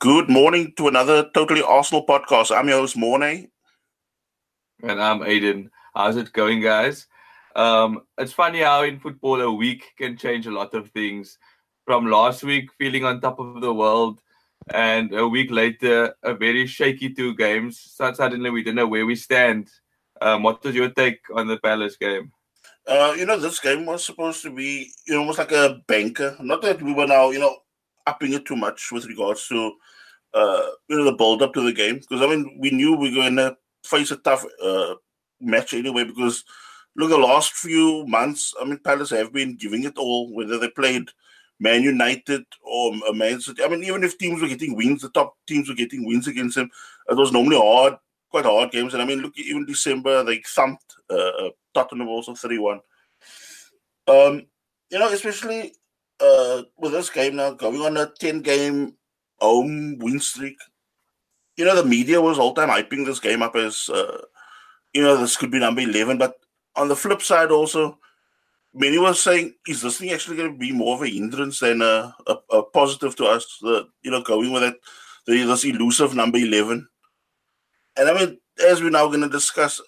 [0.00, 2.56] Good morning to another Totally Arsenal podcast.
[2.56, 3.48] I'm your host, Mornay.
[4.80, 5.70] And I'm Aiden.
[5.92, 7.08] How's it going, guys?
[7.56, 11.36] Um, it's funny how in football a week can change a lot of things.
[11.84, 14.20] From last week, feeling on top of the world,
[14.72, 17.80] and a week later, a very shaky two games.
[17.80, 19.68] So suddenly, we don't know where we stand.
[20.20, 22.30] Um, what was your take on the Palace game?
[22.86, 26.36] Uh, you know, this game was supposed to be you know, almost like a banker.
[26.38, 27.56] Not that we were now, you know,
[28.08, 29.72] upping it too much with regards to
[30.34, 31.96] uh, you know the build up to the game.
[31.96, 34.94] Because I mean we knew we were going to face a tough uh,
[35.40, 36.44] match anyway because
[36.96, 40.68] look the last few months I mean Palace have been giving it all whether they
[40.70, 41.08] played
[41.60, 43.62] Man United or Man City.
[43.62, 46.56] I mean even if teams were getting wins the top teams were getting wins against
[46.56, 46.70] them
[47.08, 47.94] it was normally hard
[48.30, 48.92] quite hard games.
[48.94, 52.80] And I mean look even December they thumped uh, Tottenham also three one.
[54.06, 54.46] Um
[54.90, 55.74] you know especially
[56.20, 58.94] uh, with this game now going on a 10 game
[59.38, 60.58] home win streak,
[61.56, 64.22] you know, the media was all time hyping this game up as, uh,
[64.92, 66.18] you know, this could be number 11.
[66.18, 66.34] But
[66.76, 67.98] on the flip side, also,
[68.72, 71.82] many were saying, is this thing actually going to be more of a hindrance than
[71.82, 73.58] a, a, a positive to us?
[73.60, 74.76] The, you know, going with it,
[75.26, 76.88] the, this elusive number 11.
[77.96, 79.80] And I mean, as we're now going to discuss,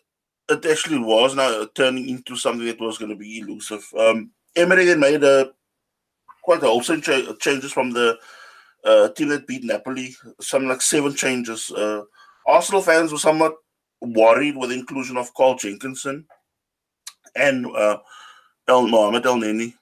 [0.48, 3.86] it actually was now turning into something that was going to be elusive.
[3.96, 5.52] Um, Emery then made a
[6.42, 8.18] quite a wholesale cha- changes from the
[8.84, 11.70] uh, team that beat Napoli, Some like seven changes.
[11.70, 12.02] Uh,
[12.46, 13.54] Arsenal fans were somewhat
[14.00, 16.26] worried with the inclusion of Carl Jenkinson
[17.36, 17.98] and uh,
[18.68, 19.74] El Mohamed Elneny.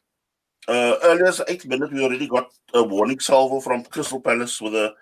[0.66, 4.92] Uh, earlier, eight minutes, we already got a warning salvo from Crystal Palace with a,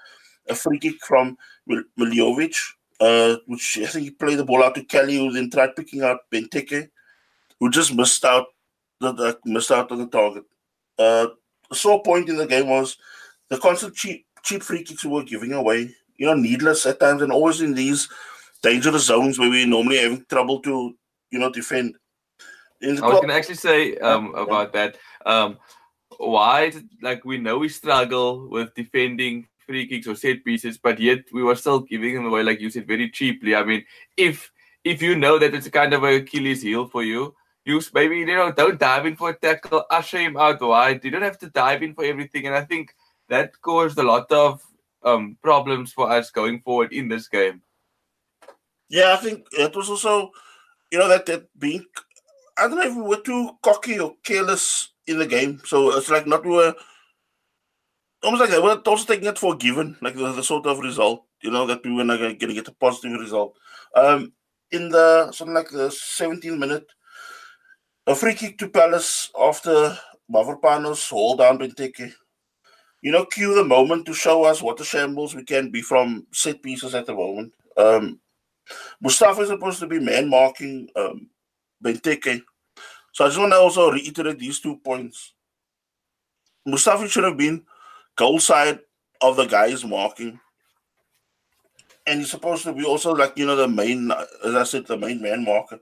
[0.48, 1.36] a free kick from
[1.68, 2.54] Milivojevic,
[3.00, 6.02] uh, which I think he played the ball out to Kelly, who then tried picking
[6.02, 6.88] out Benteke,
[7.58, 8.46] who just missed out
[9.00, 10.44] the, the missed out on the target.
[10.98, 11.26] Uh,
[11.74, 12.96] sore point in the game was
[13.48, 17.22] the constant cheap cheap free kicks we were giving away, you know, needless at times,
[17.22, 18.08] and always in these
[18.62, 20.94] dangerous zones where we're normally having trouble to,
[21.30, 21.96] you know, defend.
[22.82, 24.96] I was going to actually say um, about that.
[25.24, 25.58] Um,
[26.18, 31.20] why, like, we know we struggle with defending free kicks or set pieces, but yet
[31.32, 33.54] we were still giving them away, like you said, very cheaply.
[33.54, 33.84] I mean,
[34.16, 34.50] if
[34.84, 37.34] if you know that it's kind of a Achilles heel for you,
[37.66, 41.04] you maybe you know don't dive in for a tackle, usher him out wide.
[41.04, 42.94] You don't have to dive in for everything, and I think
[43.28, 44.62] that caused a lot of
[45.02, 47.60] um, problems for us going forward in this game.
[48.88, 50.30] Yeah, I think it was also,
[50.92, 51.84] you know, that that being,
[52.56, 55.60] I don't know if we were too cocky or careless in the game.
[55.64, 56.74] So it's like not we were
[58.22, 61.24] almost like we were also taking it for given, like the, the sort of result,
[61.42, 63.56] you know, that we were not going to get a positive result.
[63.96, 64.32] Um,
[64.70, 66.86] in the something like the 17th minute,
[68.06, 69.98] a free kick to Palace after
[70.30, 72.12] Mavropanos hold down Benteke
[73.06, 76.26] you know, cue the moment to show us what a shambles we can be from
[76.32, 77.52] set pieces at the moment.
[77.76, 78.18] Um,
[79.00, 81.28] Mustafi is supposed to be man marking um,
[81.84, 82.42] Benteke.
[83.12, 85.34] So I just want to also reiterate these two points.
[86.66, 87.64] Mustafi should have been
[88.16, 88.80] goal side
[89.20, 90.40] of the guys marking.
[92.08, 94.10] And he's supposed to be also like, you know, the main,
[94.44, 95.78] as I said, the main man marker.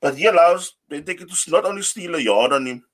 [0.00, 2.84] But he allows Benteke to not only steal a yard on him,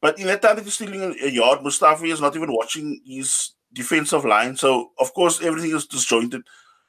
[0.00, 3.52] but in that time that he's stealing a yard, Mustafi is not even watching his
[3.72, 4.56] defensive line.
[4.56, 6.42] So, of course, everything is disjointed.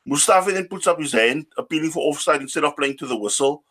[0.08, 3.64] Mustafi then puts up his hand, appealing for offside instead of playing to the whistle.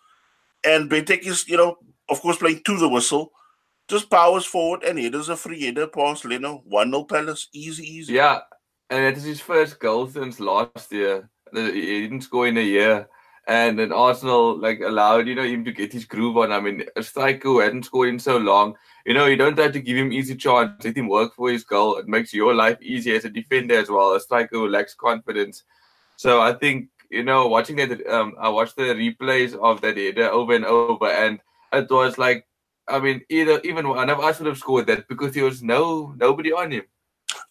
[0.64, 1.76] And Benteke is, you know,
[2.08, 3.32] of course, playing to the whistle.
[3.86, 6.62] Just powers forward and headers a free header past Leno.
[6.64, 7.48] 1 0 Palace.
[7.52, 8.14] Easy, easy.
[8.14, 8.40] Yeah.
[8.88, 11.28] And it is his first goal since last year.
[11.54, 13.08] Eh, he didn't score in a year
[13.46, 16.52] and then Arsenal like allowed you know him to get his groove on.
[16.52, 18.74] I mean, a striker who hadn't scored in so long,
[19.04, 20.84] you know, you don't have to give him easy chance.
[20.84, 21.96] Let him work for his goal.
[21.96, 24.14] It makes your life easier as a defender as well.
[24.14, 25.64] A striker who lacks confidence.
[26.16, 30.28] So I think you know, watching that, um, I watched the replays of that header
[30.30, 31.38] over and over, and
[31.72, 32.46] it was like,
[32.88, 36.14] I mean, either even one of us would have scored that because there was no
[36.16, 36.84] nobody on him.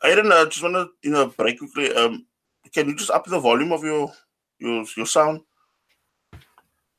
[0.01, 0.41] I don't know.
[0.41, 1.94] I just want to you know break quickly.
[1.94, 2.25] Um,
[2.73, 4.12] can you just up the volume of your
[4.59, 5.41] your your sound?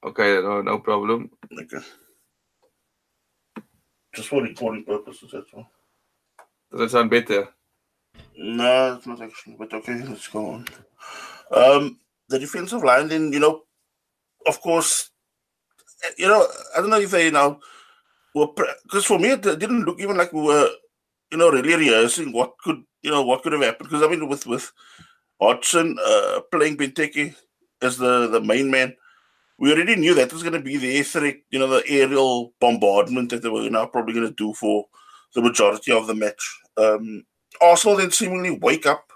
[0.05, 1.31] Okay, no, no problem.
[1.51, 1.85] Okay.
[4.15, 5.67] Just for recording purposes, that's all.
[6.71, 7.49] Does that sound better?
[8.37, 10.67] No, it's not actually, but okay, let's go on.
[11.51, 11.99] Um,
[12.29, 13.62] the defensive line, then, you know,
[14.47, 15.11] of course,
[16.19, 16.47] you know,
[16.77, 17.61] I don't know if they now
[18.35, 18.49] were,
[18.83, 20.69] because for me, it didn't look even like we were,
[21.33, 23.89] you know, really rehearsing what could, you know, what could have happened.
[23.89, 24.71] Because I mean, with with
[25.41, 27.35] Hodgson uh, playing Benteke
[27.81, 28.95] as the the main man,
[29.59, 33.31] we already knew that was going to be the threat, you know, the aerial bombardment
[33.31, 34.87] that they were now probably going to do for
[35.35, 36.61] the majority of the match.
[36.77, 37.25] Um,
[37.61, 39.12] Arsenal then seemingly wake up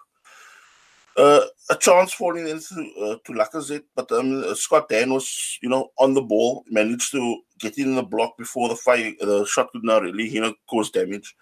[1.18, 5.90] Uh, a chance falling into uh, to Lacazette, but um, Scott Dann was, you know,
[5.98, 9.82] on the ball, managed to get in the block before the fire, the shot could
[9.82, 11.34] not really, you know, cause damage.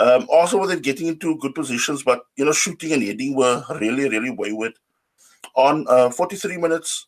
[0.00, 3.62] Um, also, with it getting into good positions, but you know, shooting and heading were
[3.78, 4.72] really, really wayward.
[5.54, 7.06] On uh, 43 minutes,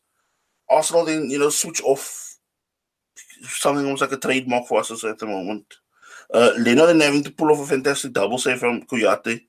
[0.68, 2.36] Arsenal then you know switch off
[3.42, 5.66] something almost like a trademark for us at the moment.
[6.32, 9.42] Uh, Leno then having to pull off a fantastic double save from Kouyaté.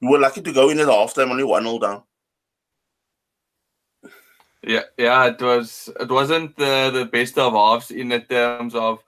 [0.00, 2.02] We were lucky to go in at halftime only one 0 down.
[4.62, 5.88] Yeah, yeah, it was.
[5.98, 9.02] It wasn't the the best of halves in the terms of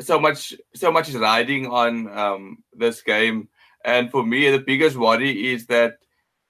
[0.00, 0.54] so much.
[0.74, 3.48] So much is riding on um, this game,
[3.84, 5.98] and for me, the biggest worry is that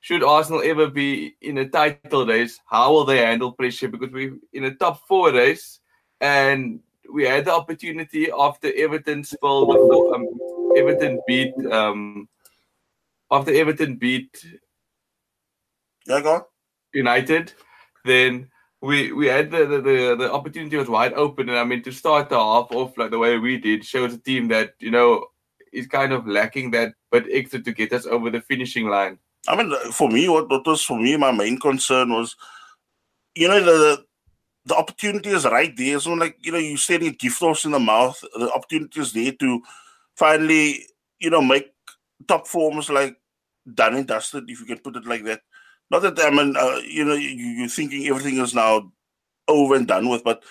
[0.03, 3.89] should Arsenal ever be in a title race, how will they handle pressure?
[3.89, 5.81] Because we're in a top four race,
[6.21, 9.71] and we had the opportunity after Everton spilled,
[10.15, 10.29] um,
[10.77, 12.29] Everton beat, um,
[13.31, 14.45] after Everton beat.
[16.07, 16.47] Yeah, go.
[16.93, 17.55] United
[18.05, 18.49] then
[18.81, 21.93] we we had the, the, the, the, opportunity was wide open and I mean to
[21.93, 25.27] start the half off like the way we did shows a team that, you know,
[25.73, 29.19] is kind of lacking that but extra to get us over the finishing line.
[29.49, 32.37] I mean for me what, what was for me my main concern was
[33.35, 34.05] you know the
[34.65, 35.99] the opportunity is right there.
[35.99, 38.23] So like, you know, you're staring a gift horse in the mouth.
[38.35, 39.62] The opportunity is there to
[40.17, 40.87] finally,
[41.19, 41.73] you know, make
[42.29, 43.17] top forms like
[43.75, 45.41] done and dusted, if you can put it like that.
[45.91, 48.93] Not that I mean, uh, you know, you, are thinking everything is now
[49.49, 50.43] over and done with, but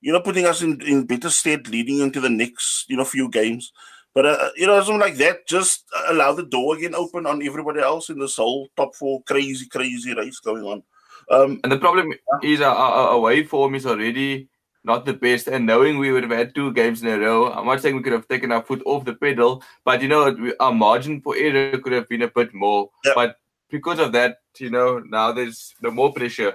[0.00, 3.28] you know, putting us in, in better state leading into the next, you know, few
[3.28, 3.72] games.
[4.14, 7.80] But uh, you know, something like that, just allow the door again open on everybody
[7.80, 10.82] else in this whole top four crazy, crazy race going on.
[11.30, 12.12] Um, and the problem
[12.42, 14.48] is our, our away form is already
[14.82, 15.46] not the best.
[15.46, 18.02] And knowing we would have had two games in a row, I'm not saying we
[18.02, 21.78] could have taken our foot off the pedal, but you know, our margin for error
[21.78, 22.90] could have been a bit more.
[23.04, 23.14] Yep.
[23.14, 23.36] But
[23.68, 26.54] because of that, you know, now there's no more pressure.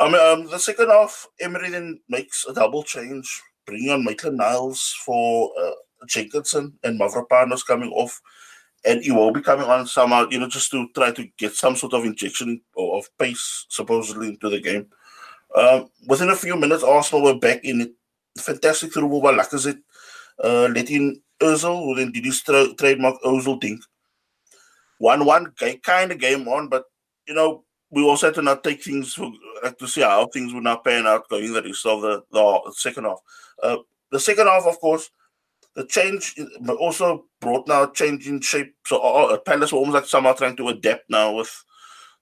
[0.00, 4.36] I mean, um, the second half, Emery then makes a double change, bringing on Maitland
[4.36, 5.72] Niles for uh,
[6.06, 8.20] Jenkinson and Mavropanos coming off.
[8.84, 11.74] And he will be coming on somehow, you know, just to try to get some
[11.74, 14.86] sort of injection of pace, supposedly, into the game.
[15.54, 17.92] Um, within a few minutes, Arsenal were back in it.
[18.38, 19.80] Fantastic through by Lacazette,
[20.44, 23.80] uh, letting Ozil, who then did his tra- trademark Ozil dink,
[24.98, 25.52] one one
[25.82, 26.84] kind of game on, but
[27.26, 30.52] you know we also had to not take things for, like to see how things
[30.52, 33.18] would not pan out going the rest of the, the second half.
[33.62, 33.78] Uh,
[34.10, 35.10] the second half, of course,
[35.78, 38.74] the change but also brought now change in shape.
[38.84, 41.64] So uh, Palace were almost like somehow trying to adapt now with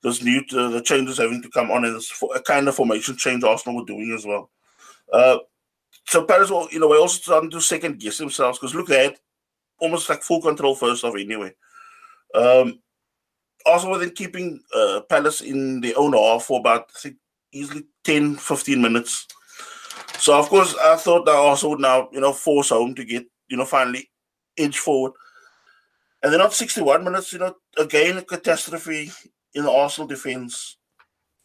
[0.03, 3.17] this new uh, the changes having to come on and this a kind of formation
[3.17, 4.51] change Arsenal were doing as well.
[5.11, 5.39] Uh,
[6.05, 9.17] so Palace were in a way also starting to second guess themselves because look, had
[9.79, 11.55] almost like full control first off anyway.
[12.35, 12.81] Um,
[13.65, 17.17] also within keeping uh, Palace in their own half for about I think
[17.53, 19.27] easily 10, 15 minutes.
[20.19, 23.25] So of course I thought that also would now, you know, force home to get,
[23.49, 24.11] you know, finally
[24.57, 25.13] inch forward.
[26.23, 29.11] And then at 61 minutes, you know, again a catastrophe
[29.55, 30.77] in the Arsenal defense.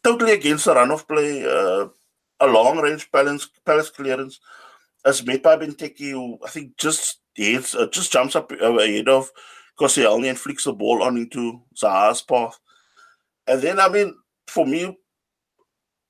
[0.02, 1.86] Totally against the run of play, uh,
[2.40, 4.40] a long range Palace, Palace clearance
[5.04, 9.08] as made by Benteke, who I think just heads, uh, just jumps up uh, ahead
[9.08, 9.30] of
[9.78, 12.58] Koscielny and flicks the ball on into Zaha's path.
[13.46, 14.14] And then, I mean,
[14.46, 14.96] for me,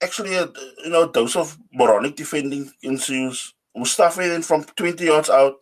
[0.02, 0.48] actually, a,
[0.84, 3.54] you know, dose of moronic defending ensues.
[3.76, 5.56] Mustafi then from 20 yards out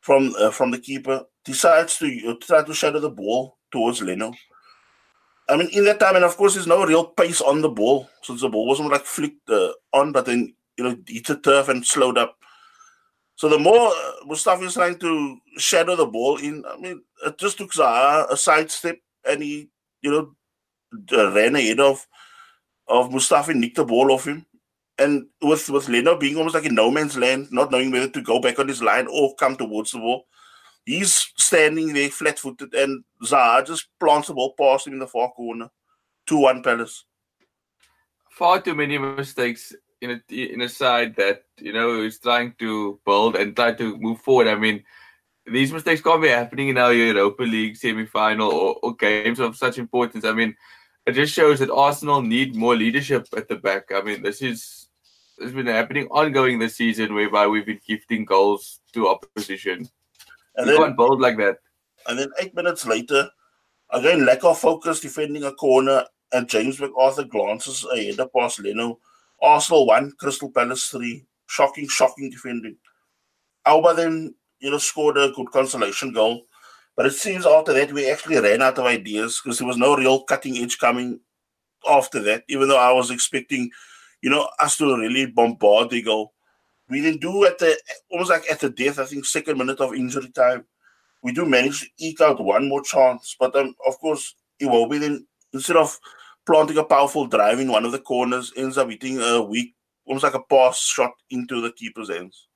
[0.00, 4.32] from uh, from the keeper decides to uh, try to shadow the ball towards Leno.
[5.48, 8.08] I mean, in that time, and of course, there's no real pace on the ball,
[8.22, 11.68] so the ball wasn't like flicked uh, on, but then you know, hit the turf
[11.68, 12.36] and slowed up.
[13.36, 17.38] So the more uh, Mustafi is trying to shadow the ball in, I mean, it
[17.38, 19.68] just took Zaha a sidestep and he,
[20.02, 20.34] you know,
[21.12, 22.06] uh, ran ahead of
[22.88, 24.44] of Mustafi, nicked the ball off him.
[25.00, 28.20] And with with Leno being almost like in no man's land, not knowing whether to
[28.20, 30.26] go back on his line or come towards the ball,
[30.84, 35.06] he's standing there flat footed and Zaha just plants the ball past him in the
[35.06, 35.70] far corner.
[36.26, 37.06] 2 1 Palace.
[38.30, 43.00] Far too many mistakes in a in a side that you know is trying to
[43.06, 44.48] build and try to move forward.
[44.48, 44.84] I mean,
[45.46, 49.78] these mistakes can't be happening in our Europa League semi-final or, or games of such
[49.78, 50.24] importance.
[50.24, 50.54] I mean,
[51.06, 53.90] it just shows that Arsenal need more leadership at the back.
[53.92, 54.79] I mean, this is
[55.40, 59.88] has been happening ongoing this season, whereby we've been gifting goals to opposition.
[60.56, 61.58] And we then, can't build like that.
[62.06, 63.28] And then eight minutes later,
[63.90, 68.98] again lack of focus defending a corner, and James McArthur glances ahead of past Leno
[69.42, 71.24] Arsenal one, Crystal Palace three.
[71.46, 72.76] Shocking, shocking defending.
[73.66, 76.42] Auba then, you know, scored a good consolation goal.
[76.94, 79.96] But it seems after that we actually ran out of ideas because there was no
[79.96, 81.18] real cutting edge coming
[81.88, 82.44] after that.
[82.48, 83.68] Even though I was expecting,
[84.22, 86.32] you know, us to really bombard the goal,
[86.88, 87.78] we didn't do at the
[88.10, 88.98] almost like at the death.
[88.98, 90.64] I think second minute of injury time,
[91.22, 93.36] we do manage to eke out one more chance.
[93.38, 95.98] But um, of course, it will be then instead of
[96.46, 99.74] planting a powerful drive in one of the corners, ends up hitting a weak,
[100.04, 102.48] almost like a pass shot into the keeper's hands.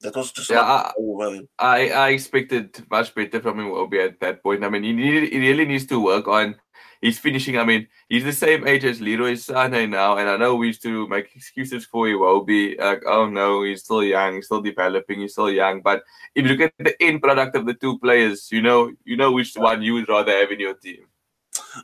[0.00, 0.60] That was just yeah.
[0.60, 4.62] I, I, I expected much better from Iwobi at that point.
[4.62, 6.56] I mean, he needed, he really needs to work on
[7.00, 7.58] his finishing.
[7.58, 10.82] I mean, he's the same age as Leroy Sané now, and I know we used
[10.82, 15.32] to make excuses for Iwobi, like, oh no, he's still young, he's still developing, he's
[15.32, 15.82] still young.
[15.82, 16.02] But
[16.34, 19.32] if you look at the end product of the two players, you know, you know
[19.32, 21.06] which one you would rather have in your team.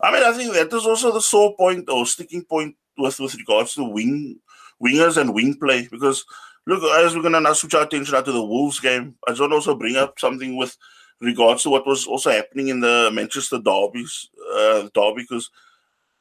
[0.00, 3.34] I mean, I think that is also the sore point or sticking point with with
[3.34, 4.38] regards to wing
[4.82, 6.24] wingers and wing play because
[6.66, 9.30] look, as we're going to now switch our attention out to the Wolves game, I
[9.30, 10.76] just want to also bring up something with
[11.20, 15.50] regards to what was also happening in the Manchester derbies, uh, derby, because,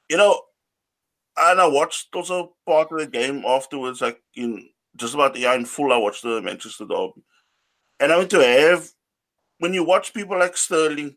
[0.10, 0.42] you know,
[1.38, 5.66] and I watched also part of the game afterwards, like in just about yeah, in
[5.66, 7.24] full, I watched the Manchester derby.
[8.00, 8.90] And I mean, to have,
[9.60, 11.16] when you watch people like Sterling,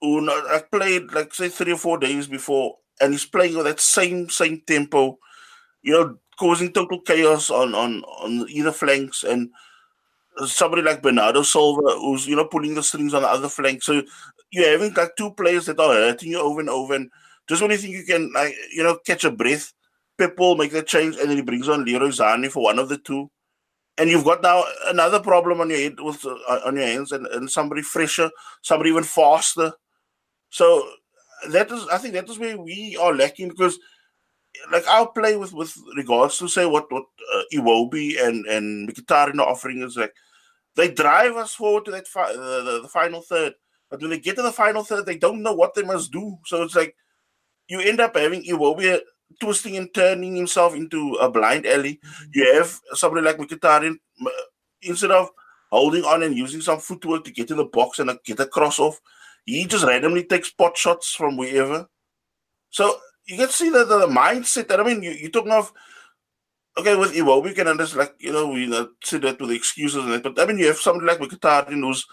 [0.00, 3.66] who not, I played like say three or four days before, and he's playing with
[3.66, 5.18] that same same tempo,
[5.82, 9.50] you know, causing total chaos on on on either flanks and
[10.46, 13.82] somebody like Bernardo Silva who's you know pulling the strings on the other flank.
[13.82, 14.02] So
[14.56, 16.94] you're having like two players that are hurting you over and over.
[16.94, 17.10] And
[17.48, 19.72] just when you think you can like you know catch a breath,
[20.18, 22.88] Pep will make the change and then he brings on Leroy Sané for one of
[22.88, 23.30] the two.
[23.98, 27.26] And you've got now another problem on your head with uh, on your hands and,
[27.28, 28.30] and somebody fresher,
[28.62, 29.72] somebody even faster.
[30.50, 30.86] So
[31.50, 33.78] that is I think that is where we are lacking because
[34.72, 39.38] like I'll play with with regards to say what what uh, Iwobi and and Mkhitaryan
[39.38, 40.12] are offering is like
[40.76, 43.54] they drive us forward to that fi- uh, the, the final third,
[43.90, 46.38] but when they get to the final third, they don't know what they must do.
[46.44, 46.96] So it's like
[47.68, 49.00] you end up having Iwobi
[49.40, 52.00] twisting and turning himself into a blind alley.
[52.32, 53.96] You have somebody like Mkhitaryan
[54.82, 55.30] instead of
[55.70, 58.78] holding on and using some footwork to get in the box and get a cross
[58.78, 59.00] off,
[59.44, 61.88] he just randomly takes pot shots from wherever.
[62.70, 65.72] So you can see the, the mindset that I mean, you, you're talking of
[66.78, 70.04] okay with Iwo, we can understand like you know we uh, say that with excuses
[70.04, 72.06] and that, but I mean you have somebody like Mkhitaryan who's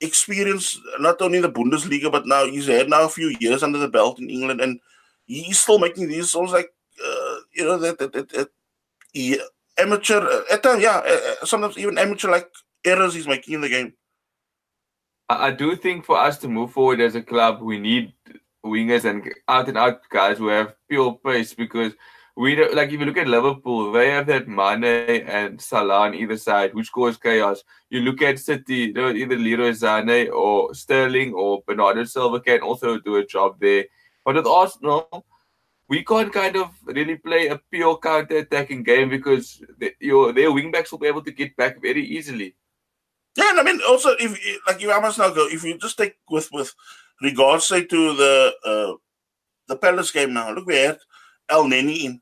[0.00, 3.78] experienced not only in the Bundesliga but now he's had now a few years under
[3.78, 4.78] the belt in England and
[5.26, 6.70] he's still making these almost like
[7.04, 8.48] uh, you know that, that, that, that
[9.12, 9.40] he,
[9.78, 12.50] amateur uh, at times yeah uh, uh, sometimes even amateur like
[12.84, 13.92] errors he's making in the game.
[15.28, 18.12] I do think for us to move forward as a club, we need
[18.64, 21.92] wingers and out and out guys who have pure pace because
[22.36, 26.14] we don't, like if you look at Liverpool, they have that Mane and Salah on
[26.14, 27.64] either side, which cause chaos.
[27.88, 32.60] You look at City, you know, either Leroy Sané or Sterling or Bernardo Silva can
[32.60, 33.86] also do a job there.
[34.22, 35.24] But with Arsenal,
[35.88, 40.90] we can't kind of really play a pure counter-attacking game because the, your their wingbacks
[40.90, 42.54] will be able to get back very easily.
[43.36, 46.16] Yeah, and I mean also if like you almost now go if you just take
[46.28, 46.74] with with
[47.22, 48.92] regards say to the uh,
[49.68, 50.52] the Palace game now.
[50.52, 50.98] Look, we had
[51.50, 52.20] Elneny in.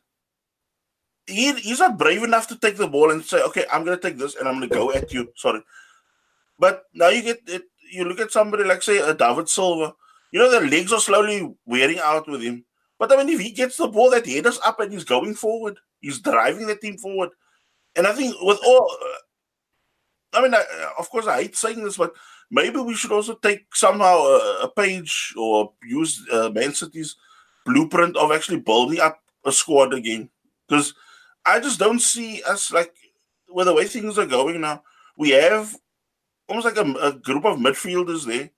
[1.26, 4.02] He, he's not brave enough to take the ball and say, "Okay, I'm going to
[4.02, 5.62] take this and I'm going to go at you." Sorry,
[6.58, 7.64] but now you get it.
[7.90, 9.94] You look at somebody like say a David Silva.
[10.32, 12.64] You know the legs are slowly wearing out with him.
[12.98, 15.34] But I mean, if he gets the ball, that head is up and he's going
[15.34, 15.78] forward.
[16.00, 17.30] He's driving the team forward.
[17.96, 18.96] And I think with all,
[20.32, 20.64] I mean, I,
[20.98, 22.12] of course, I hate saying this, but
[22.50, 27.16] maybe we should also take somehow a, a page or use uh, Man City's
[27.64, 30.28] blueprint of actually building up a squad again.
[30.68, 30.94] Because
[31.44, 32.94] I just don't see us like
[33.48, 34.82] with the way things are going now.
[35.16, 35.76] We have
[36.48, 38.50] almost like a, a group of midfielders there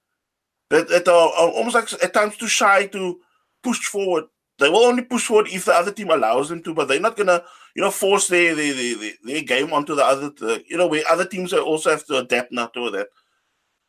[0.70, 3.20] that, that are, are, almost like at times too shy to
[3.62, 4.24] push forward.
[4.58, 7.16] They will only push forward if the other team allows them to, but they're not
[7.16, 7.42] gonna,
[7.74, 10.30] you know, force their their, their, their game onto the other.
[10.30, 13.08] The, you know, where other teams also have to adapt now to that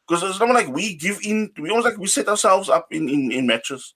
[0.08, 1.52] because it's not like we give in.
[1.58, 3.94] We almost like we set ourselves up in in, in matches.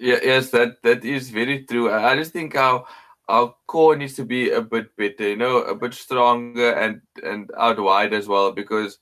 [0.00, 1.92] Yeah, yes, that that is very true.
[1.92, 2.84] I just think our
[3.28, 7.50] our core needs to be a bit better, you know, a bit stronger and and
[7.56, 8.98] out wide as well because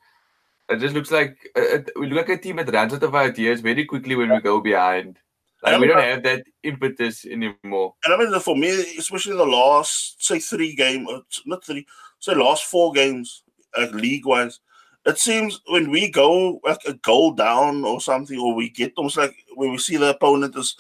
[0.69, 3.61] it just looks like uh, we look like a team that runs out of ideas
[3.61, 5.19] very quickly when we go behind.
[5.63, 7.95] Like we don't have that impetus anymore.
[8.05, 11.87] And I mean, for me, especially the last say three game, uh, not three,
[12.19, 13.45] say last four games,
[13.77, 14.61] like league wise,
[15.07, 19.17] it seems when we go like a goal down or something, or we get almost
[19.17, 20.77] like when we see the opponent is,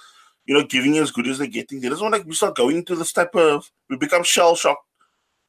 [0.47, 2.97] you know, giving as good as they're getting, They doesn't like we start going to
[2.97, 4.87] this type of we become shell shocked.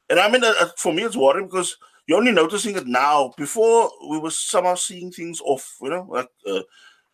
[0.08, 1.76] And I mean, uh, for me, it's worrying because
[2.06, 3.32] you're only noticing it now.
[3.36, 6.62] Before we were somehow seeing things off, you know, like uh,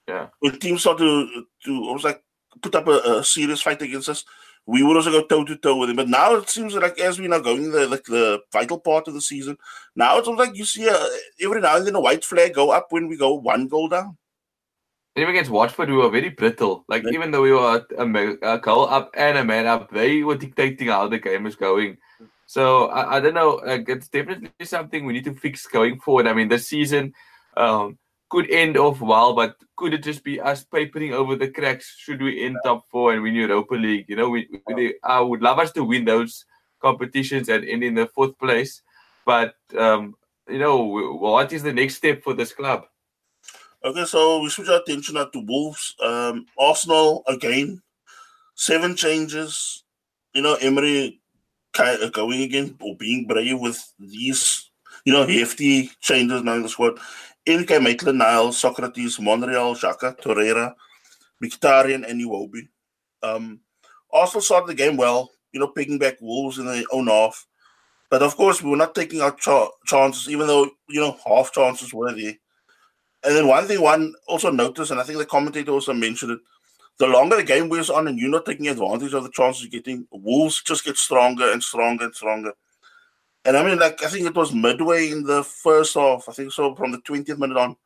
[0.07, 2.23] yeah, when teams started to to almost like
[2.61, 4.25] put up a, a serious fight against us,
[4.67, 5.97] we would also go toe to toe with them.
[5.97, 9.15] But now it seems like as we're now going the like the vital part of
[9.15, 9.57] the season,
[9.97, 11.07] now it's like you see a,
[11.41, 14.17] every now and then a white flag go up when we go one goal down.
[15.15, 16.85] Even against Watford, we were very brittle.
[16.89, 20.37] Like even though we were a, a goal up and a man up, they were
[20.37, 21.99] dictating how the game was going.
[22.47, 23.61] So I, I don't know.
[23.65, 26.27] Like, it's definitely something we need to fix going forward.
[26.27, 27.13] I mean, this season
[27.57, 27.99] um,
[28.31, 31.95] could end off well, but could it just be us papering over the cracks?
[31.99, 34.07] Should we end top four and win Europa League?
[34.09, 36.45] You know, we, we I would love us to win those
[36.81, 38.83] competitions and end in the fourth place.
[39.27, 40.15] But um,
[40.49, 40.83] you know,
[41.17, 42.87] what is the next step for this club?
[43.85, 45.97] Okay, so we switch our attention now to Wolves.
[46.01, 47.83] Um, Arsenal again,
[48.55, 49.83] seven changes.
[50.35, 51.21] You know, Emery
[52.13, 54.71] going again or being brave with these,
[55.05, 56.99] you know, hefty changes now in the squad.
[57.45, 60.75] Came Maitland Niles, Sokratis, Monreal, Xhaka, Torreira,
[61.43, 62.69] Mkhitaryan, and Iwobi.
[63.23, 63.61] Um,
[64.13, 67.47] Arsenal started the game well, you know, picking back Wolves in their own half.
[68.11, 71.53] But of course, we were not taking our ch- chances, even though, you know, half
[71.53, 72.35] chances were there.
[73.25, 76.41] And then one thing one also noticed, and I think the commentator also mentioned it,
[76.99, 79.71] the longer the game wears on and you're not taking advantage of the chances you're
[79.71, 82.53] getting, Wolves just get stronger and stronger and stronger.
[83.45, 86.53] And I mean, like, I think it was midway in the first half, I think
[86.53, 87.77] so, from the 20th minute on,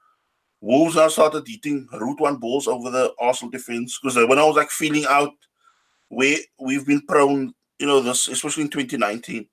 [0.60, 4.56] Wolves now started eating route one balls over the Arsenal defense because when I was
[4.56, 5.32] like feeling out
[6.08, 9.46] where we've been prone, you know, this, especially in 2019,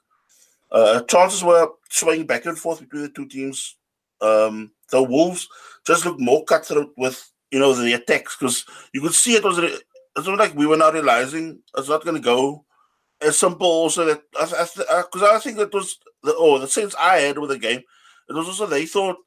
[0.71, 3.77] uh, chances were swaying back and forth between the two teams.
[4.21, 5.49] Um, the Wolves
[5.85, 9.59] just looked more cutthroat with you know, the attacks because you could see it was
[9.59, 12.65] it's not like we were not realizing it's not going to go
[13.21, 13.67] as simple.
[13.67, 17.51] Also, that because I, I, think it was the oh the sense I had with
[17.51, 17.81] the game,
[18.27, 19.17] it was also they thought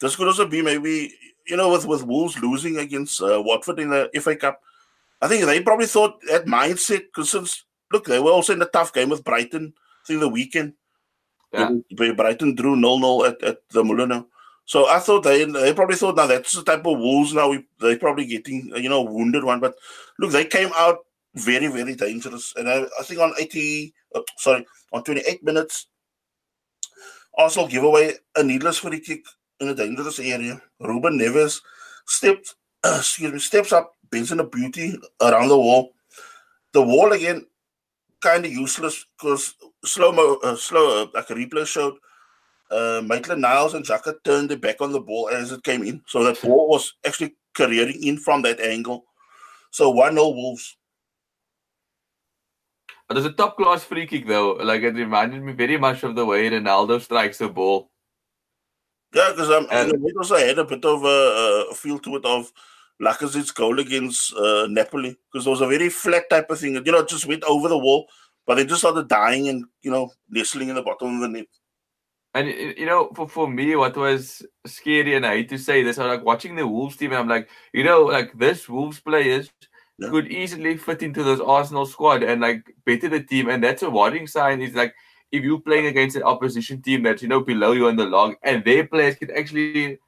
[0.00, 1.14] this could also be maybe
[1.46, 4.60] you know with with Wolves losing against uh, Watford in the FA Cup.
[5.22, 8.66] I think they probably thought that mindset because since look they were also in a
[8.66, 9.72] tough game with Brighton.
[9.76, 10.74] I think the weekend.
[11.52, 11.70] Yeah.
[11.90, 14.24] Brighton drew 0 0 at, at the Molineux.
[14.72, 17.66] So I thought they they probably thought now that's the type of wolves now we
[17.78, 19.74] they probably getting you know wounded one, but
[20.18, 21.00] look they came out
[21.34, 25.88] very very dangerous, and I, I think on eighty uh, sorry on twenty eight minutes,
[27.36, 29.26] Arsenal give away a needless free kick
[29.60, 30.62] in a dangerous area.
[30.80, 31.60] Ruben Neves
[32.06, 35.92] steps excuse me steps up, bends in a beauty around the wall.
[36.72, 37.44] The wall again
[38.22, 39.54] kind of useless because
[39.84, 41.98] slow mo uh, slow uh, like a replay showed
[42.72, 46.02] uh, Maitland Niles and Xhaka turned it back on the ball as it came in.
[46.06, 49.04] So that ball was actually careering in from that angle.
[49.70, 50.76] So 1 0 Wolves.
[53.10, 54.52] It was a top class free kick though.
[54.52, 57.90] Like it reminded me very much of the way Ronaldo strikes the ball.
[59.14, 62.24] Yeah, because um, and, it also had a bit of a, a feel to it
[62.24, 62.50] of
[63.00, 66.74] Lacazette's goal against uh, Napoli because it was a very flat type of thing.
[66.74, 68.06] You know, it just went over the wall,
[68.46, 71.46] but it just started dying and you know nestling in the bottom of the net.
[72.34, 75.98] And you know, for, for me, what was scary, and I hate to say this,
[75.98, 79.50] I'm like watching the Wolves team, and I'm like, you know, like this Wolves players
[79.98, 80.08] yeah.
[80.08, 83.90] could easily fit into this Arsenal squad and like better the team, and that's a
[83.90, 84.62] warning sign.
[84.62, 84.94] Is like
[85.30, 88.34] if you're playing against an opposition team that's you know below you on the log,
[88.42, 89.98] and their players can actually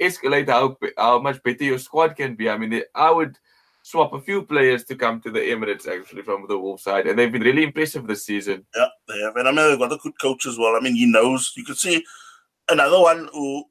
[0.00, 2.48] escalate how how much better your squad can be.
[2.48, 3.38] I mean, I would
[3.84, 7.18] swap a few players to come to the Emirates actually from the Wolves side, and
[7.18, 8.64] they've been really impressive this season.
[8.74, 10.74] Yeah, they have, and I mean they've got a good coach as well.
[10.74, 11.52] I mean he knows.
[11.54, 12.02] You can see
[12.70, 13.64] another one who,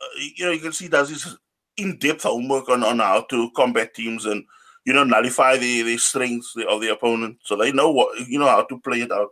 [0.00, 1.36] uh, you know, you can see does his
[1.76, 4.44] in-depth homework on, on how to combat teams and
[4.86, 8.48] you know nullify the the strengths of the opponent, so they know what you know
[8.48, 9.30] how to play it out.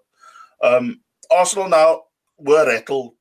[0.64, 2.02] Um, Arsenal now
[2.38, 3.12] were rattled.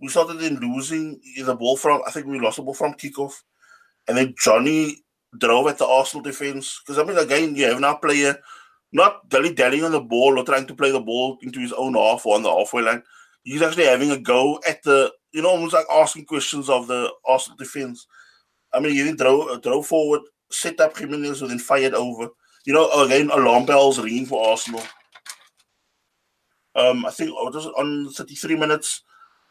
[0.00, 2.00] We started in losing the ball from.
[2.06, 3.34] I think we lost the ball from kickoff,
[4.08, 4.96] and then Johnny
[5.38, 6.80] drove at the Arsenal defense.
[6.84, 8.38] Because I mean, again, you have now player
[8.92, 11.94] not dilly dallying on the ball or trying to play the ball into his own
[11.94, 13.02] half or on the halfway line.
[13.42, 17.12] He's actually having a go at the, you know, almost like asking questions of the
[17.26, 18.06] Arsenal defense.
[18.72, 22.28] I mean, he didn't throw, throw forward, set up Jimenez, and then fired over.
[22.66, 24.82] You know, again, alarm bells ringing for Arsenal.
[26.74, 29.02] Um, I think oh, on 33 minutes,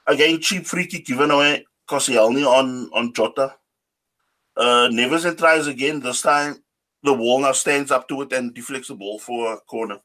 [0.07, 3.55] again, cheap free kick given away, Koscielny on, on Jota.
[4.59, 5.99] Uh, Neves tries again.
[6.01, 6.57] This time,
[7.03, 9.97] the wall now stands up to it and deflects the ball for a corner.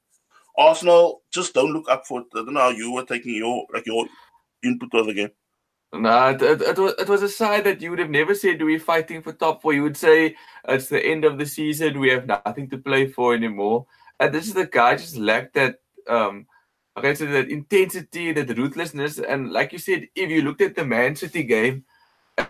[0.57, 2.27] Arsenal just don't look up for it.
[2.33, 4.07] I don't know how you were taking your like your
[4.63, 5.31] input the game.
[5.93, 8.63] No, it, it, it, was, it was a side that you would have never said
[8.63, 9.73] we're fighting for top four.
[9.73, 10.37] You would say
[10.69, 12.01] it's the end of the season.
[12.01, 13.87] We have nothing to play for anymore.
[14.19, 16.47] And this is the guy just lacked that um,
[16.97, 20.85] Okay, so that intensity, that ruthlessness, and like you said, if you looked at the
[20.85, 21.85] Man City game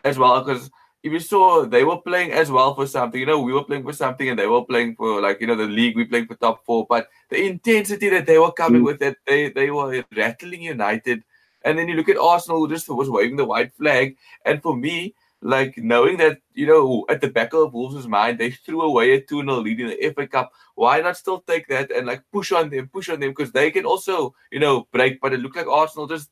[0.05, 0.71] as well, because
[1.05, 3.85] if you saw they were playing as well for something, you know, we were playing
[3.85, 6.35] for something and they were playing for like, you know, the league, we playing for
[6.35, 8.87] top four, but the intensity that they were coming mm.
[8.87, 11.23] with that they they were rattling United.
[11.63, 14.17] And then you look at Arsenal who just was waving the white flag.
[14.47, 18.51] And for me, like knowing that, you know, at the back of Wolves' mind, they
[18.51, 20.53] threw away a 2 0 lead in the FA Cup.
[20.75, 23.31] Why not still take that and like push on them, push on them?
[23.31, 25.21] Because they can also, you know, break.
[25.21, 26.31] But it looked like Arsenal just,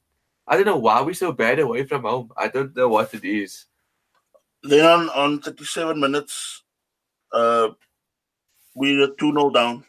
[0.48, 2.32] I don't know why we're so bad away from home.
[2.38, 3.66] I don't know what it is.
[4.64, 6.62] Then on, on 37 minutes,
[7.33, 7.70] uh,
[8.75, 9.85] we're 2 0 down.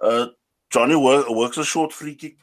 [0.00, 0.28] Uh,
[0.70, 2.36] Johnny work, works a short free kick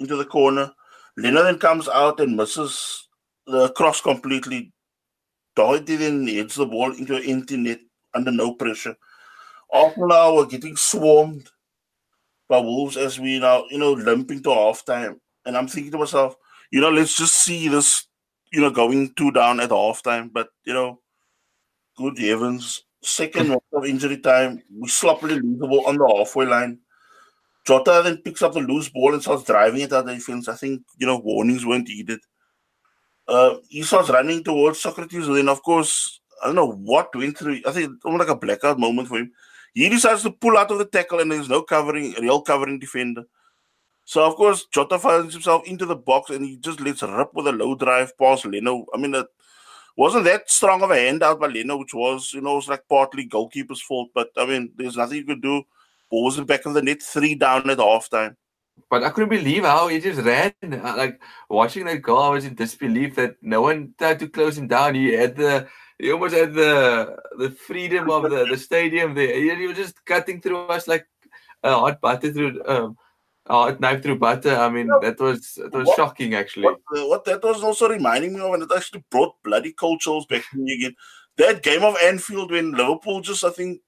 [0.00, 0.72] into the corner.
[1.16, 3.08] Leno then comes out and misses
[3.46, 4.72] the cross completely.
[5.56, 7.80] Doherty then hits the ball into an empty net
[8.14, 8.94] under no pressure.
[9.72, 11.50] After now, we're getting swarmed
[12.48, 15.18] by Wolves as we now, you know, limping to halftime.
[15.44, 16.36] And I'm thinking to myself,
[16.70, 18.06] you know, let's just see this,
[18.52, 20.30] you know, going two down at halftime.
[20.32, 21.00] But, you know,
[21.96, 22.84] good heavens.
[23.02, 26.78] Second of injury time, we sloppily lose the ball on the halfway line.
[27.66, 30.48] Jota then picks up the loose ball and starts driving it at the defense.
[30.48, 32.20] I think, you know, warnings weren't needed.
[33.28, 35.26] Uh, he starts running towards Sokratis.
[35.26, 37.60] and then, of course, I don't know what went through.
[37.66, 39.32] I think almost like a blackout moment for him.
[39.74, 43.24] He decides to pull out of the tackle, and there's no covering, real covering defender.
[44.08, 47.46] So, of course, Jota finds himself into the box, and he just lets rip with
[47.46, 48.86] a low drive past Leno.
[48.94, 49.26] I mean, it
[49.98, 52.88] wasn't that strong of a handout by Leno, which was, you know, it was like
[52.88, 54.08] partly goalkeeper's fault.
[54.14, 55.62] But, I mean, there's nothing you could do.
[56.10, 58.36] Balls in back of the net, three down at halftime
[58.90, 60.52] but I couldn't believe how he just ran.
[60.62, 64.56] Uh, like watching that goal, I was in disbelief that no one tried to close
[64.56, 64.94] him down.
[64.94, 65.68] He had the
[65.98, 69.34] he almost had the the freedom of the, the stadium there.
[69.34, 71.06] He, he was just cutting through us like
[71.62, 72.96] a hot butter through um
[73.48, 74.54] hot knife through butter.
[74.54, 76.64] I mean, that was that was what, shocking actually.
[76.64, 80.00] What, uh, what, that was also reminding me of, and it actually brought bloody cold
[80.00, 80.94] chills back to me again.
[81.36, 83.80] That game of Anfield when Liverpool just I think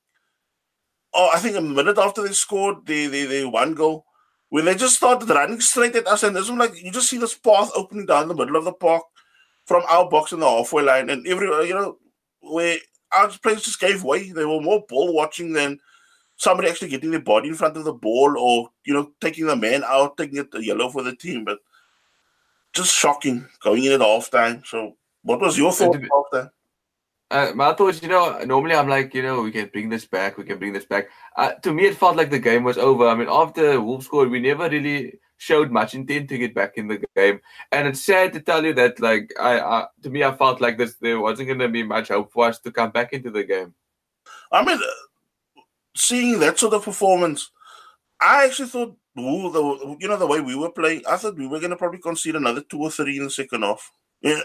[1.14, 4.04] oh I think a minute after they scored the the, the one goal
[4.50, 7.18] when they just started running straight at us, and this was like you just see
[7.18, 9.02] this path opening down the middle of the park
[9.66, 11.96] from our box in the halfway line, and every you know
[12.40, 12.76] where
[13.12, 14.30] our players just gave way.
[14.30, 15.78] They were more ball watching than
[16.40, 19.54] somebody actually getting their body in front of the ball or you know taking the
[19.54, 21.44] man out, taking it the yellow for the team.
[21.44, 21.58] But
[22.72, 24.64] just shocking going in at halftime.
[24.66, 26.52] So, what was your thought after?
[27.30, 30.36] Uh, my thoughts, you know, normally I'm like, you know, we can bring this back,
[30.36, 31.10] we can bring this back.
[31.36, 33.06] Uh, to me, it felt like the game was over.
[33.06, 36.88] I mean, after Wolves scored, we never really showed much intent to get back in
[36.88, 37.40] the game.
[37.70, 40.76] And it's sad to tell you that, like, I, I to me, I felt like
[40.76, 43.44] this there wasn't going to be much hope for us to come back into the
[43.44, 43.74] game.
[44.50, 44.80] I mean,
[45.94, 47.50] seeing that sort of performance,
[48.20, 51.46] I actually thought, ooh, the, you know, the way we were playing, I thought we
[51.46, 53.90] were going to probably concede another two or three in the second half.
[54.20, 54.40] Yeah,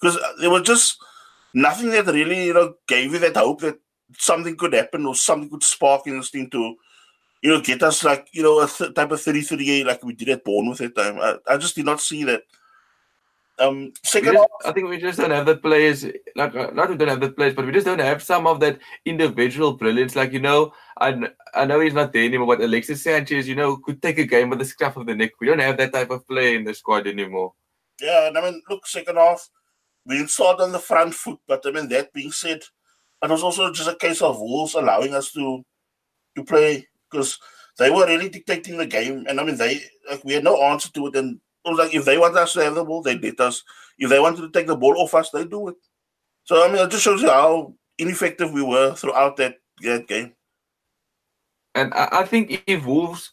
[0.00, 0.98] because uh, they were just
[1.54, 3.78] nothing that really you know gave you that hope that
[4.16, 6.76] something could happen or something could spark in this team to
[7.42, 10.28] you know get us like you know a th- type of 30 like we did
[10.30, 11.18] at Bournemouth at time.
[11.20, 12.42] I, I just did not see that.
[13.60, 16.04] Um, second, just, I think we just don't have the players.
[16.36, 18.60] Like, uh, not we don't have the players, but we just don't have some of
[18.60, 20.14] that individual brilliance.
[20.14, 23.76] Like you know, I I know he's not there anymore, but Alexis Sanchez, you know,
[23.78, 25.32] could take a game with the scruff of the neck.
[25.40, 27.54] We don't have that type of player in the squad anymore.
[28.00, 29.48] Yeah, and I mean, look, second half,
[30.06, 31.40] we started on the front foot.
[31.48, 32.60] But I mean, that being said,
[33.22, 35.64] it was also just a case of Wolves allowing us to
[36.36, 37.38] to play because
[37.78, 39.24] they were really dictating the game.
[39.28, 41.16] And I mean, they like we had no answer to it.
[41.16, 41.40] And
[41.76, 43.62] like if they wanted us to have the ball, they let us.
[43.98, 45.76] If they wanted to take the ball off us, they do it.
[46.44, 50.32] So I mean, it just shows you how ineffective we were throughout that, that game.
[51.74, 53.32] And I think if Wolves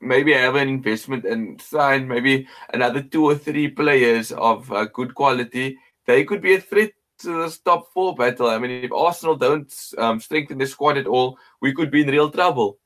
[0.00, 5.14] maybe have an investment and sign maybe another two or three players of uh, good
[5.14, 8.48] quality, they could be a threat to the top four battle.
[8.48, 12.08] I mean, if Arsenal don't um, strengthen the squad at all, we could be in
[12.08, 12.78] real trouble.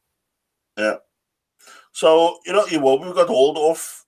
[0.76, 0.96] Yeah.
[1.92, 3.99] So, you know, Iwobi got hold of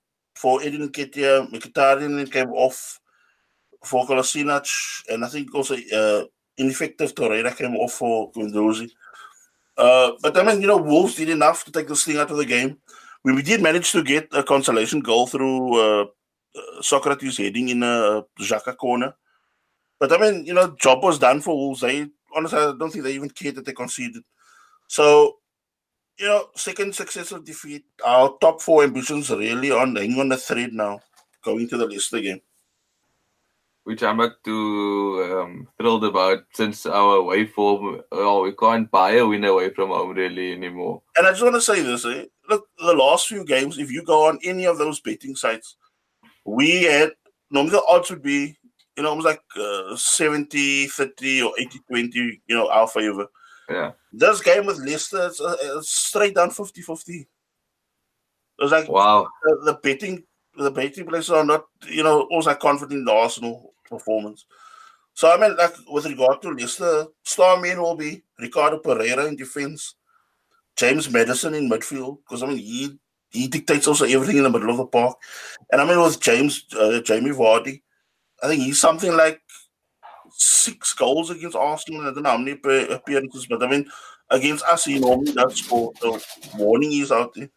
[0.43, 2.99] for Eddie Nketiah, Mkhitaryan came off
[3.85, 4.69] for Kolasinac,
[5.09, 6.25] and I think also uh,
[6.59, 8.91] ineffective Torreira came off for Guendouzi.
[9.79, 12.39] Uh, but I mean, you know, Wolves did enough to take this thing out of
[12.39, 12.79] the game.
[13.25, 16.07] We, we did manage to get a consolation goal through uh,
[16.81, 19.15] Sokratis heading in a Xhaka corner.
[20.01, 21.83] But I mean, you know, job was done for Wolves.
[21.83, 24.25] They honestly, I don't think they even cared that they conceded.
[24.89, 25.37] So,
[26.23, 27.85] you know, second successful defeat.
[28.07, 31.01] Our top four ambitions really on hang on the thread now,
[31.45, 32.41] going to the Leicester game.
[33.83, 38.03] which I'm not too um, thrilled about since our away form.
[38.13, 41.03] Oh, we can't buy a win away from home really anymore.
[41.17, 42.27] And I just want to say this: eh?
[42.49, 45.75] look, the last few games, if you go on any of those betting sites,
[46.45, 47.11] we had
[47.51, 48.57] normally the odds would be
[48.97, 53.27] you know almost like uh, 70 30 or 80 20 you know our favor
[53.69, 53.93] yeah.
[54.13, 57.27] This game with leicester it's, uh, it's straight down 50 50 it
[58.59, 59.27] was like wow.
[59.45, 60.25] the, the betting
[60.57, 64.47] the betting places are not you know also confident in the arsenal performance.
[65.15, 69.37] So i mean like with regard to leicester star men will be ricardo pereira in
[69.37, 69.95] defense
[70.77, 72.99] james Maddison in midfield because i mean he
[73.31, 75.17] he dictates also everything in the middle of the park.
[75.71, 77.83] And i mean with james uh, jamie vardy
[78.43, 79.41] I think he's something like
[80.43, 82.03] six goals against Arsenal.
[82.03, 83.89] I don't know how many appearances, but I mean,
[84.31, 85.93] against us, he normally does score.
[86.01, 86.19] So,
[86.57, 87.49] warning he's out there.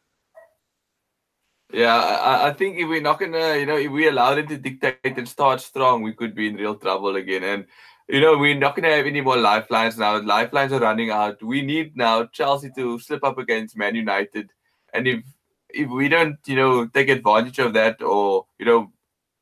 [1.74, 4.58] Yeah, I, I think if we're not gonna, you know, if we allow them to
[4.58, 7.43] dictate and start strong, we could be in real trouble again.
[7.43, 7.65] And
[8.08, 10.21] you know, we're not gonna have any more lifelines now.
[10.21, 11.41] Lifelines are running out.
[11.41, 14.52] We need now Chelsea to slip up against Man United,
[14.93, 15.24] and if
[15.69, 18.91] if we don't, you know, take advantage of that, or you know,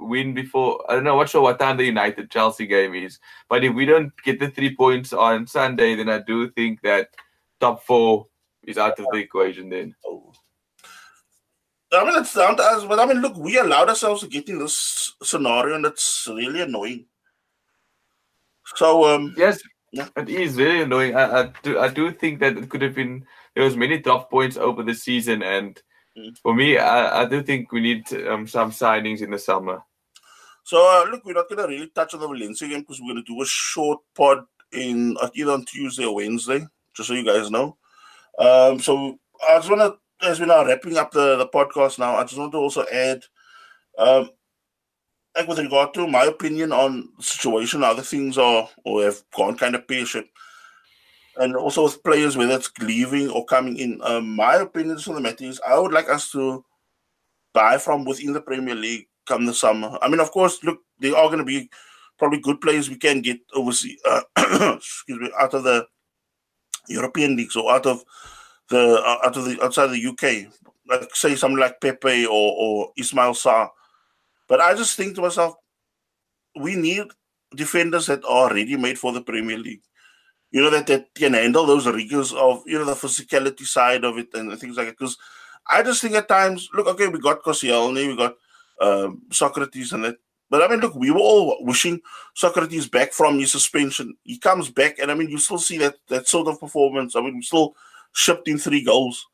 [0.04, 0.84] win before.
[0.90, 1.18] I don't know.
[1.18, 4.50] Not sure what time the United Chelsea game is, but if we don't get the
[4.50, 7.10] three points on Sunday, then I do think that
[7.60, 8.28] top four
[8.64, 9.70] is out of the equation.
[9.70, 9.96] Then.
[11.92, 14.50] I mean, it's down to us, but I mean, look, we allowed ourselves to get
[14.50, 17.06] in this scenario, and it's really annoying.
[18.76, 19.62] So, um, yes,
[19.92, 20.08] yeah.
[20.18, 21.16] it is very annoying.
[21.16, 24.32] I, I do, I do think that it could have been there was many drop
[24.32, 25.80] points over the season, and
[26.18, 26.36] mm.
[26.40, 29.84] for me, I, I do think we need um, some signings in the summer.
[30.64, 33.24] So uh, look, we're not gonna really touch on the Valencia game because we're gonna
[33.24, 37.52] do a short pod in uh, either on Tuesday or Wednesday, just so you guys
[37.52, 37.78] know.
[38.40, 42.24] Um, so I just wanna, as we're now wrapping up the, the podcast now, I
[42.24, 43.24] just want to also add,
[43.98, 44.30] um,
[45.36, 49.76] like with regard to my opinion on situation, other things are or have gone kind
[49.76, 50.30] of shaped.
[51.36, 55.22] And also with players, whether it's leaving or coming in, um, my opinion on the
[55.22, 56.64] matter is I would like us to
[57.54, 59.98] buy from within the Premier League come the summer.
[60.02, 61.70] I mean, of course, look, they are going to be
[62.18, 64.22] probably good players we can get overseas, uh,
[64.78, 65.86] excuse me, out of the
[66.88, 68.04] European leagues or out of
[68.70, 70.52] the uh, out of the outside of the UK,
[70.88, 73.70] like say something like Pepe or or Ismail Sarr.
[74.48, 75.56] But I just think to myself,
[76.60, 77.08] we need
[77.56, 79.84] defenders that are ready made for the Premier League.
[80.52, 84.18] You know that that can handle those rigors of you know the physicality side of
[84.18, 84.98] it and things like that.
[84.98, 85.18] Because
[85.68, 88.36] I just think at times, look, okay, we got Koscielny, we got
[88.84, 90.18] um, Sokratis and that.
[90.50, 92.02] But I mean, look, we were all wishing
[92.36, 94.16] Sokratis back from his suspension.
[94.24, 97.16] He comes back, and I mean, you still see that that sort of performance.
[97.16, 97.76] I mean, we still
[98.12, 99.26] shipped in three goals.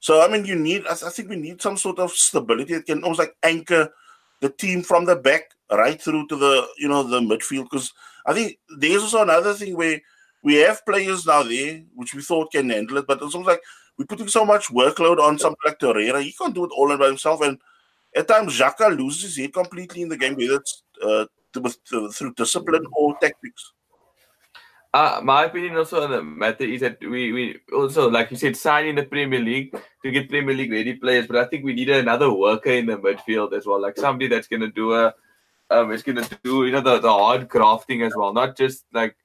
[0.00, 0.86] So I mean, you need.
[0.86, 3.92] I, think we need some sort of stability that can almost like anchor
[4.40, 7.64] the team from the back right through to the you know the midfield.
[7.64, 7.92] Because
[8.24, 10.00] I think there's also another thing where
[10.42, 13.62] we have players now there which we thought can handle it, but it's almost like
[13.98, 16.22] we're putting so much workload on something like Torreira.
[16.22, 17.58] He can't do it all by himself, and
[18.14, 23.16] at times Xhaka loses his completely in the game, whether it's uh, through discipline or
[23.20, 23.72] tactics.
[24.94, 28.54] Uh, my opinion also on the matter is that we, we also, like you said,
[28.54, 31.72] sign in the Premier League to get Premier League ready players, but I think we
[31.72, 35.14] need another worker in the midfield as well, like somebody that's going to do a,
[35.70, 38.84] um, is going to do you know the, the hard crafting as well, not just
[38.92, 39.16] like,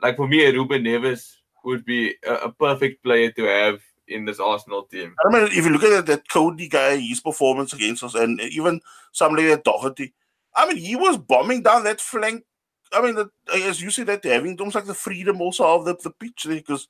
[0.00, 1.34] like for me, a Ruben Neves
[1.66, 3.80] would be a, a perfect player to have
[4.14, 5.14] in this Arsenal team.
[5.24, 8.80] I mean, if you look at that, Coady guy, his performance against us, and even
[9.12, 10.14] somebody like Doherty,
[10.54, 12.44] I mean, he was bombing down that flank.
[12.92, 15.96] I mean, the, as you said, that having almost like the freedom also of the,
[15.96, 16.86] the pitch there because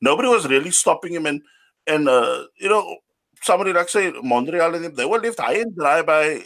[0.00, 1.26] nobody was really stopping him.
[1.26, 1.42] And,
[1.88, 2.98] and uh, you know,
[3.42, 6.44] somebody like, say, Monreal and them, they were left high and dry by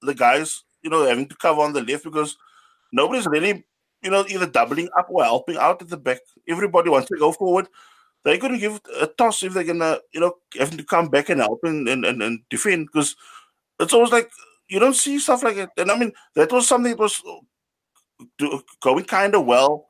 [0.00, 2.38] the guys, you know, having to cover on the left because
[2.92, 3.66] nobody's really,
[4.02, 6.20] you know, either doubling up or helping out at the back.
[6.48, 7.68] Everybody wants to go forward
[8.26, 11.08] they're going to give a toss if they're going to, you know, have to come
[11.08, 13.14] back and help and, and, and, and defend because
[13.78, 14.28] it's always like
[14.68, 15.70] you don't see stuff like it.
[15.78, 17.22] And I mean, that was something that was
[18.82, 19.86] going kind of well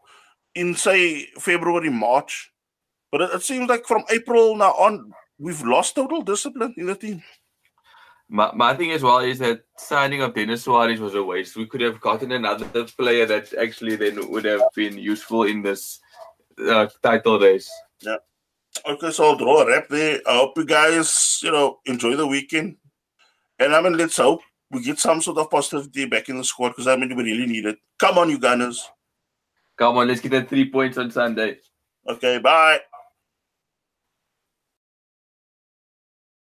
[0.55, 2.53] in, say, February, March.
[3.11, 6.95] But it, it seems like from April now on, we've lost total discipline in the
[6.95, 7.23] team.
[8.29, 11.57] My, my thing as well is that signing of Denis Suarez was a waste.
[11.57, 16.01] We could have gotten another player that actually then would have been useful in this
[16.69, 17.71] uh, title race.
[18.03, 18.17] Yeah.
[18.87, 20.21] Okay, so I'll draw a wrap there.
[20.27, 22.77] I hope you guys, you know, enjoy the weekend.
[23.59, 26.71] And I mean, let's hope we get some sort of positivity back in the squad
[26.71, 27.79] because I mean, we really need it.
[27.99, 28.87] Come on, you Gunners.
[29.79, 31.59] Come on, let's get that three points on Sunday.
[32.09, 32.81] Okay, bye.